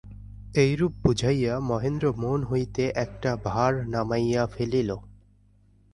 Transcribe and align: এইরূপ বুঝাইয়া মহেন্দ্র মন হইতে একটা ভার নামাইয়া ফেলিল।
এইরূপ 0.55 0.93
বুঝাইয়া 1.03 1.53
মহেন্দ্র 1.59 2.05
মন 2.17 2.39
হইতে 2.43 2.83
একটা 2.95 3.31
ভার 3.43 3.73
নামাইয়া 3.87 4.43
ফেলিল। 4.47 4.89